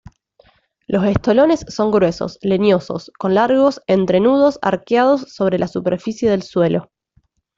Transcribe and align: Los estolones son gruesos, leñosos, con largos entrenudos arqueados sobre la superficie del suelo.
Los 0.87 1.05
estolones 1.05 1.63
son 1.67 1.91
gruesos, 1.91 2.39
leñosos, 2.41 3.11
con 3.19 3.35
largos 3.35 3.83
entrenudos 3.85 4.57
arqueados 4.63 5.31
sobre 5.31 5.59
la 5.59 5.67
superficie 5.67 6.27
del 6.27 6.41
suelo. 6.41 6.89